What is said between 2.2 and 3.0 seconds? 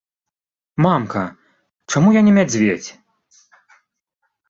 не мядзведзь?